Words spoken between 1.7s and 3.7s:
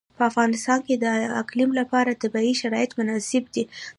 لپاره طبیعي شرایط مناسب دي.